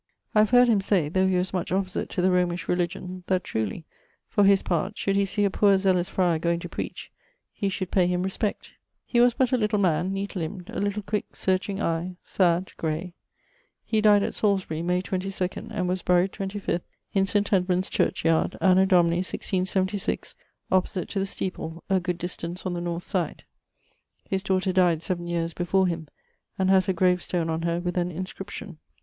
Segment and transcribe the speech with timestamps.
[0.33, 3.43] I have heard him say (though he was much opposite to the Romish religion) that
[3.43, 3.85] truly,
[4.27, 7.11] for his part, should he see a poor zealous friar goeing to preach,
[7.53, 8.71] he should pay him respect.
[9.05, 13.13] He was but a little man, neat limbed, a little quick searching eie, sad, gray.
[13.85, 16.81] He dyed at Salisbury, May 22, and was buried 25th,
[17.13, 17.53] in St.
[17.53, 20.33] Edmund's church yard, anno Domini 1676,
[20.71, 23.43] opposite to the steeple, a good distance on the north side.
[24.27, 26.07] His daughter dyed 7 yeares before him,
[26.57, 28.79] and haz a grave stone on her, with an inscription.